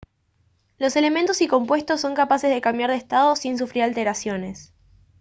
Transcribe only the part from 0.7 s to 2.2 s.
los elementos y compuestos son